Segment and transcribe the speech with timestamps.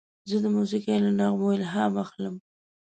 [0.29, 2.35] زه د موسیقۍ له نغمو الهام اخلم.